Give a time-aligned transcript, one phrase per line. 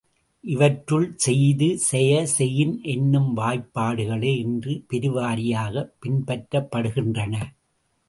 [0.43, 7.43] இவற்றுள், செய்து, செய, செயின் என்னும் வாய்பாடுகளே இன்று பெருவாரியாகப் பின்பற்றப்படுகின்றன.